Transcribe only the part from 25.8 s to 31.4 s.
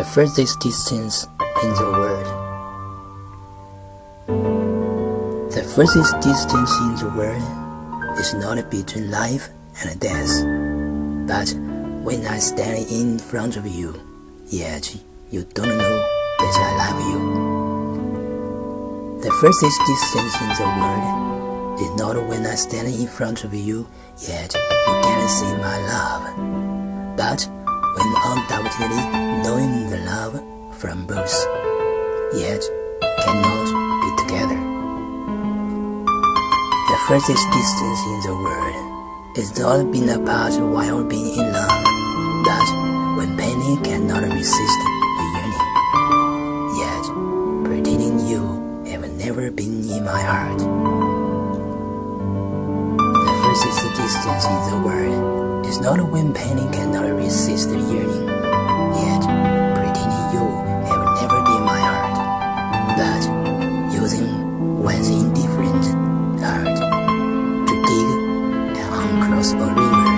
love, but when undoubtedly knowing the love from both,